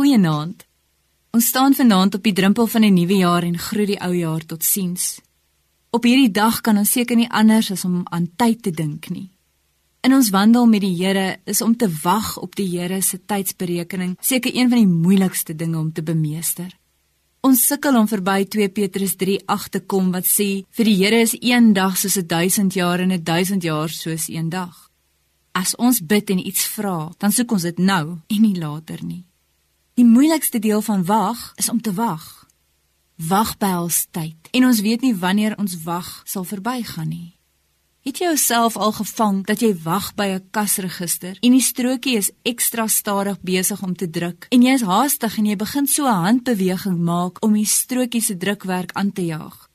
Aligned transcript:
Goeienaand. 0.00 0.62
Ons 1.36 1.46
staan 1.52 1.74
vanaand 1.76 2.14
op 2.16 2.22
die 2.24 2.32
drempel 2.32 2.66
van 2.66 2.84
'n 2.84 2.94
nuwe 2.94 3.16
jaar 3.16 3.42
en 3.42 3.58
groet 3.58 3.86
die 3.86 4.00
ou 4.00 4.14
jaar 4.16 4.46
tot 4.46 4.64
siens. 4.64 5.20
Op 5.90 6.02
hierdie 6.04 6.30
dag 6.30 6.60
kan 6.60 6.78
ons 6.78 6.90
seker 6.90 7.16
nie 7.16 7.30
anders 7.30 7.70
as 7.70 7.84
om 7.84 8.00
aan 8.04 8.30
tyd 8.36 8.62
te 8.62 8.70
dink 8.70 9.10
nie. 9.10 9.30
In 10.00 10.14
ons 10.14 10.30
wandel 10.30 10.66
met 10.66 10.80
die 10.80 10.96
Here 11.04 11.38
is 11.44 11.60
om 11.60 11.76
te 11.76 11.88
wag 12.02 12.38
op 12.38 12.54
die 12.56 12.78
Here 12.78 13.02
se 13.02 13.20
tydsberekening 13.26 14.16
seker 14.20 14.56
een 14.56 14.68
van 14.68 14.78
die 14.78 14.86
moeilikste 14.86 15.56
dinge 15.56 15.78
om 15.78 15.92
te 15.92 16.02
bemeester. 16.02 16.78
Ons 17.40 17.66
sukkel 17.66 17.98
om 17.98 18.08
verby 18.08 18.44
2 18.44 18.68
Petrus 18.68 19.14
3:8 19.16 19.70
te 19.70 19.80
kom 19.80 20.12
wat 20.12 20.24
sê 20.24 20.64
vir 20.70 20.84
die 20.84 20.96
Here 20.96 21.20
is 21.20 21.36
een 21.40 21.72
dag 21.72 21.96
soos 21.98 22.16
'n 22.16 22.26
1000 22.26 22.72
jaar 22.74 23.00
en 23.00 23.12
'n 23.12 23.22
1000 23.22 23.62
jaar 23.62 23.88
soos 23.88 24.28
een 24.28 24.48
dag. 24.48 24.90
As 25.52 25.76
ons 25.76 26.06
bid 26.06 26.30
en 26.30 26.46
iets 26.46 26.64
vra, 26.64 27.12
dan 27.18 27.32
soek 27.32 27.52
ons 27.52 27.62
dit 27.62 27.78
nou 27.78 28.18
en 28.26 28.40
nie 28.40 28.58
later 28.58 29.04
nie. 29.04 29.29
Die 30.00 30.06
moeilikste 30.08 30.58
deel 30.58 30.80
van 30.80 31.04
wag 31.04 31.52
is 31.60 31.68
om 31.68 31.80
te 31.80 31.92
wag. 31.92 32.48
Wag 33.28 33.50
by 33.60 33.74
ons 33.82 34.06
tyd 34.16 34.48
en 34.56 34.64
ons 34.64 34.78
weet 34.80 35.02
nie 35.04 35.12
wanneer 35.12 35.58
ons 35.60 35.74
wag 35.84 36.08
sal 36.24 36.46
verbygaan 36.48 37.10
nie. 37.12 37.34
Het 38.08 38.22
jy 38.22 38.30
jouself 38.30 38.78
al 38.80 38.94
gevang 38.96 39.42
dat 39.44 39.60
jy 39.60 39.74
wag 39.84 40.14
by 40.16 40.28
'n 40.32 40.48
kasregister 40.56 41.36
en 41.40 41.52
die 41.52 41.60
strokie 41.60 42.16
is 42.16 42.32
ekstra 42.42 42.86
stadig 42.88 43.42
besig 43.42 43.82
om 43.82 43.94
te 43.94 44.08
druk 44.10 44.46
en 44.48 44.62
jy 44.62 44.72
is 44.72 44.88
haastig 44.88 45.36
en 45.38 45.46
jy 45.46 45.56
begin 45.56 45.86
so 45.86 46.06
'n 46.06 46.24
handbeweging 46.24 46.98
maak 46.98 47.44
om 47.44 47.52
die 47.52 47.66
strokie 47.66 48.22
se 48.22 48.36
drukwerk 48.36 48.92
aan 48.92 49.12
te 49.12 49.24
jaag? 49.24 49.68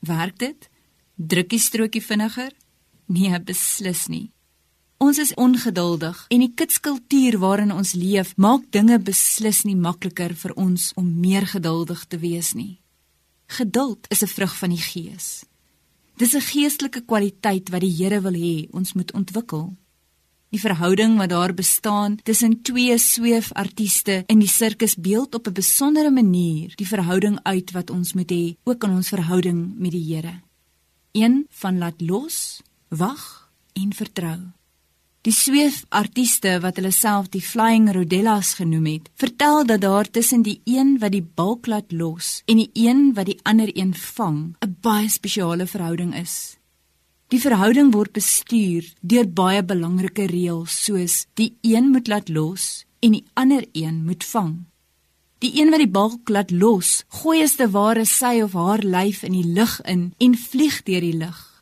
Werk 0.00 0.38
dit? 0.38 0.70
Druk 1.16 1.48
die 1.48 1.60
strokie 1.60 2.02
vinniger? 2.02 2.52
Nee, 3.06 3.40
beslis 3.40 4.06
nie. 4.06 4.32
Ons 4.98 5.18
is 5.22 5.30
ongeduldig 5.38 6.24
en 6.34 6.42
die 6.42 6.50
kitskultuur 6.58 7.36
waarin 7.38 7.70
ons 7.70 7.92
leef 7.94 8.32
maak 8.34 8.64
dinge 8.74 8.96
beslis 8.98 9.60
nie 9.62 9.76
makliker 9.78 10.32
vir 10.34 10.54
ons 10.58 10.90
om 10.98 11.06
meer 11.22 11.46
geduldig 11.46 12.02
te 12.10 12.18
wees 12.18 12.50
nie. 12.58 12.80
Geduld 13.46 14.10
is 14.10 14.22
'n 14.22 14.34
vrug 14.34 14.56
van 14.58 14.70
die 14.70 14.84
Gees. 14.90 15.44
Dis 16.16 16.34
'n 16.34 16.40
geestelike 16.40 17.02
kwaliteit 17.06 17.70
wat 17.70 17.80
die 17.80 17.94
Here 17.94 18.20
wil 18.20 18.34
hê 18.34 18.68
ons 18.72 18.92
moet 18.92 19.12
ontwikkel. 19.12 19.76
Die 20.50 20.60
verhouding 20.60 21.16
wat 21.16 21.28
daar 21.28 21.54
bestaan 21.54 22.18
tussen 22.22 22.62
twee 22.62 22.98
sweefartiste 22.98 24.24
in 24.26 24.38
die 24.38 24.48
sirkus 24.48 24.96
beeld 24.96 25.34
op 25.34 25.46
'n 25.46 25.52
besondere 25.52 26.10
manier 26.10 26.74
die 26.76 26.88
verhouding 26.88 27.38
uit 27.42 27.70
wat 27.70 27.90
ons 27.90 28.14
moet 28.14 28.30
hê 28.30 28.56
ook 28.64 28.84
in 28.84 28.90
ons 28.90 29.08
verhouding 29.08 29.78
met 29.78 29.92
die 29.92 30.14
Here. 30.14 30.40
Een 31.12 31.46
van 31.50 31.78
laat 31.78 32.00
los, 32.00 32.62
wag 32.88 33.50
en 33.72 33.92
vertrou. 33.92 34.57
Die 35.28 35.34
sweefartiste 35.36 36.54
wat 36.64 36.78
hulle 36.80 36.88
self 36.88 37.26
die 37.28 37.42
Flying 37.44 37.90
Rodellas 37.92 38.54
genoem 38.56 38.86
het, 38.88 39.10
vertel 39.20 39.66
dat 39.68 39.82
daar 39.82 40.08
tussen 40.08 40.40
die 40.40 40.62
een 40.64 40.94
wat 41.02 41.12
die 41.12 41.20
balk 41.20 41.66
laat 41.68 41.92
los 41.92 42.38
en 42.48 42.56
die 42.62 42.70
een 42.72 43.10
wat 43.12 43.28
die 43.28 43.36
ander 43.44 43.68
een 43.76 43.92
vang, 43.92 44.56
'n 44.64 44.76
baie 44.80 45.10
spesiale 45.12 45.66
verhouding 45.66 46.14
is. 46.16 46.56
Die 47.28 47.40
verhouding 47.40 47.92
word 47.92 48.12
bestuur 48.12 48.88
deur 49.00 49.28
baie 49.28 49.62
belangrike 49.62 50.24
reëls 50.32 50.84
soos 50.84 51.26
die 51.34 51.58
een 51.60 51.92
moet 51.92 52.08
laat 52.08 52.28
los 52.28 52.86
en 53.00 53.12
die 53.12 53.24
ander 53.34 53.66
een 53.72 54.04
moet 54.04 54.24
vang. 54.24 54.64
Die 55.38 55.60
een 55.60 55.70
wat 55.70 55.84
die 55.84 55.92
balk 56.00 56.28
laat 56.28 56.50
los, 56.50 57.04
gooi 57.08 57.42
as 57.42 57.56
te 57.56 57.68
ware 57.70 58.06
sy 58.06 58.40
of 58.40 58.52
haar 58.52 58.80
lyf 58.80 59.22
in 59.22 59.32
die 59.32 59.52
lug 59.52 59.80
in 59.84 60.14
en 60.18 60.34
vlieg 60.34 60.82
deur 60.82 61.00
die 61.00 61.16
lug. 61.16 61.57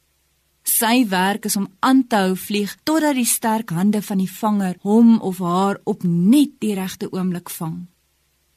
Sy 0.77 1.07
werk 1.09 1.47
is 1.49 1.55
om 1.57 1.71
aan 1.81 2.03
te 2.05 2.19
hou 2.21 2.35
vlieg 2.37 2.75
totdat 2.85 3.17
die 3.17 3.29
sterk 3.29 3.71
hande 3.73 4.03
van 4.05 4.19
die 4.21 4.29
vanger 4.29 4.75
hom 4.85 5.15
of 5.25 5.39
haar 5.41 5.79
op 5.89 6.03
net 6.05 6.59
die 6.61 6.75
regte 6.77 7.09
oomblik 7.15 7.49
vang. 7.55 7.87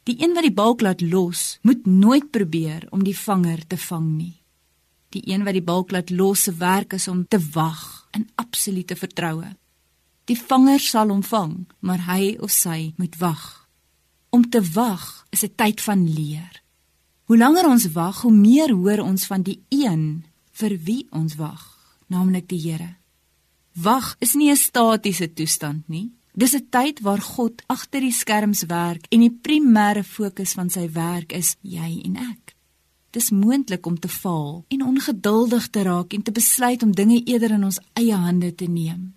Die 0.09 0.17
een 0.19 0.33
wat 0.35 0.43
die 0.43 0.55
balk 0.57 0.83
laat 0.83 1.03
los, 1.05 1.59
moet 1.63 1.85
nooit 1.87 2.27
probeer 2.33 2.87
om 2.91 3.05
die 3.07 3.15
vanger 3.15 3.61
te 3.71 3.79
vang 3.79 4.09
nie. 4.17 4.35
Die 5.15 5.23
een 5.31 5.47
wat 5.47 5.55
die 5.55 5.63
balk 5.63 5.95
laat 5.95 6.11
los 6.11 6.43
se 6.49 6.55
werk 6.59 6.97
is 6.97 7.07
om 7.07 7.23
te 7.23 7.39
wag 7.53 8.09
in 8.11 8.27
absolute 8.35 8.99
vertroue. 8.99 9.53
Die 10.27 10.37
vanger 10.37 10.83
sal 10.83 11.13
hom 11.13 11.23
vang, 11.23 11.55
maar 11.79 12.03
hy 12.09 12.35
of 12.43 12.51
sy 12.51 12.93
moet 12.97 13.15
wag. 13.21 13.47
Om 14.29 14.49
te 14.49 14.59
wag 14.75 15.25
is 15.31 15.43
'n 15.45 15.55
tyd 15.55 15.81
van 15.81 16.03
leer. 16.03 16.63
Hoe 17.31 17.37
langer 17.37 17.65
ons 17.65 17.91
wag, 17.93 18.21
hoe 18.21 18.35
meer 18.35 18.73
hoor 18.73 18.99
ons 18.99 19.25
van 19.25 19.41
die 19.41 19.61
een 19.69 20.25
vir 20.51 20.77
wie 20.83 21.07
ons 21.11 21.35
wag 21.35 21.78
naamlik 22.09 22.47
die 22.49 22.59
Here. 22.59 22.95
Wag 23.73 24.15
is 24.19 24.33
nie 24.33 24.51
'n 24.51 24.55
statiese 24.57 25.33
toestand 25.33 25.87
nie. 25.87 26.11
Dis 26.33 26.53
'n 26.55 26.67
tyd 26.69 26.99
waar 26.99 27.21
God 27.21 27.61
agter 27.67 28.01
die 28.01 28.11
skerms 28.11 28.63
werk 28.65 29.05
en 29.09 29.19
die 29.19 29.39
primêre 29.41 30.03
fokus 30.03 30.53
van 30.53 30.69
sy 30.69 30.89
werk 30.91 31.31
is 31.33 31.55
jy 31.61 32.01
en 32.03 32.15
ek. 32.17 32.55
Dis 33.11 33.29
moontlik 33.29 33.85
om 33.85 33.99
te 33.99 34.07
faal 34.07 34.65
en 34.67 34.83
ongeduldig 34.83 35.69
te 35.69 35.81
raak 35.81 36.13
en 36.13 36.21
te 36.21 36.31
besluit 36.31 36.83
om 36.83 36.91
dinge 36.91 37.23
eerder 37.23 37.51
in 37.51 37.63
ons 37.63 37.79
eie 37.93 38.15
hande 38.15 38.55
te 38.55 38.65
neem. 38.65 39.15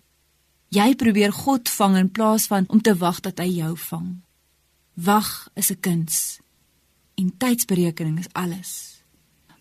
Jy 0.69 0.95
probeer 0.95 1.31
God 1.31 1.69
vang 1.69 1.97
in 1.97 2.11
plaas 2.11 2.47
van 2.47 2.65
om 2.67 2.81
te 2.81 2.95
wag 2.95 3.19
dat 3.19 3.37
hy 3.37 3.49
jou 3.61 3.77
vang. 3.77 4.21
Wag 4.93 5.49
is 5.53 5.69
'n 5.71 5.79
kuns 5.79 6.39
en 7.15 7.37
tydsberekening 7.37 8.19
is 8.19 8.33
alles. 8.33 9.03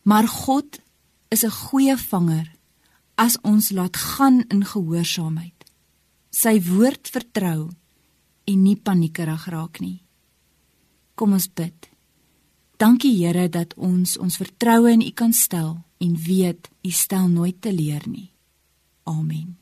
Maar 0.02 0.28
God 0.28 0.80
is 1.28 1.44
'n 1.44 1.50
goeie 1.50 1.96
vanger 1.96 2.52
as 3.14 3.38
ons 3.42 3.70
laat 3.70 3.96
gaan 3.96 4.42
in 4.48 4.64
gehoorsaamheid. 4.64 5.64
Sy 6.32 6.58
woord 6.64 7.10
vertrou 7.12 7.70
en 8.48 8.62
nie 8.64 8.76
paniekerig 8.76 9.46
raak 9.52 9.80
nie. 9.80 10.02
Kom 11.14 11.36
ons 11.36 11.48
bid. 11.48 11.88
Dankie 12.80 13.14
Here 13.14 13.48
dat 13.48 13.76
ons 13.76 14.16
ons 14.18 14.36
vertroue 14.40 14.90
in 14.90 15.04
U 15.04 15.10
kan 15.14 15.32
stel 15.32 15.76
en 16.02 16.14
weet 16.18 16.70
U 16.82 16.90
stel 16.90 17.28
nooit 17.28 17.60
teleur 17.62 18.02
nie. 18.08 18.32
Amen. 19.06 19.61